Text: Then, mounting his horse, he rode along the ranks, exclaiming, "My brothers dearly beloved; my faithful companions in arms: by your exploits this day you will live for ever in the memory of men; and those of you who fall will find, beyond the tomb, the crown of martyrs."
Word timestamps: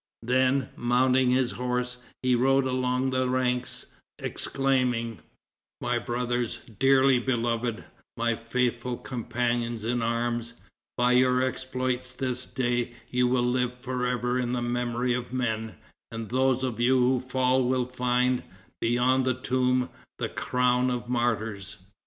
Then, 0.23 0.69
mounting 0.75 1.29
his 1.29 1.51
horse, 1.51 1.97
he 2.23 2.33
rode 2.33 2.65
along 2.65 3.11
the 3.11 3.29
ranks, 3.29 3.85
exclaiming, 4.17 5.19
"My 5.79 5.99
brothers 5.99 6.57
dearly 6.79 7.19
beloved; 7.19 7.85
my 8.17 8.33
faithful 8.35 8.97
companions 8.97 9.83
in 9.83 10.01
arms: 10.01 10.53
by 10.97 11.11
your 11.11 11.43
exploits 11.43 12.11
this 12.11 12.47
day 12.47 12.93
you 13.11 13.27
will 13.27 13.45
live 13.45 13.77
for 13.79 14.07
ever 14.07 14.39
in 14.39 14.53
the 14.53 14.61
memory 14.63 15.13
of 15.13 15.31
men; 15.31 15.75
and 16.11 16.29
those 16.29 16.63
of 16.63 16.79
you 16.79 16.97
who 16.97 17.19
fall 17.19 17.63
will 17.69 17.85
find, 17.85 18.41
beyond 18.79 19.23
the 19.23 19.35
tomb, 19.35 19.87
the 20.17 20.29
crown 20.29 20.89
of 20.89 21.09
martyrs." 21.09 21.77